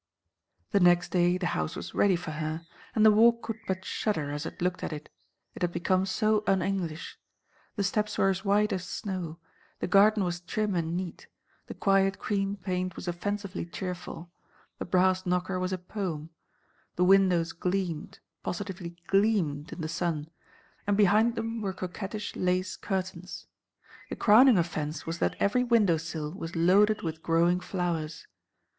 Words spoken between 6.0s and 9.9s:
so un English. The steps were as white as snow; the